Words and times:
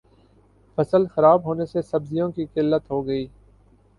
فصل 0.77 1.05
خراب 1.07 1.45
ہونے 1.45 1.65
سے 1.65 1.81
سبزیوں 1.81 2.29
کی 2.31 2.45
قلت 2.53 2.89
ہوگئی 2.91 3.25